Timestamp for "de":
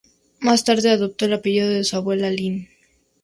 1.69-1.83